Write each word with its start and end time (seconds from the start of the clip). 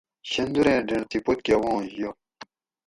شندوریں 0.31 0.79
ڈینڈ 0.87 1.03
تھی 1.09 1.19
پتکہ 1.25 1.55
وانش 1.61 1.91
یہ 2.01 2.09